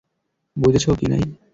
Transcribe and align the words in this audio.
বুঝেছ, 0.57 0.85
কিনাই? 0.99 1.23